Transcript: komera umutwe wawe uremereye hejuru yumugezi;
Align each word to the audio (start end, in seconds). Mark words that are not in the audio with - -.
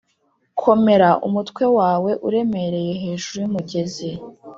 komera 0.61 1.09
umutwe 1.27 1.63
wawe 1.77 2.11
uremereye 2.27 2.93
hejuru 3.03 3.35
yumugezi; 3.43 4.09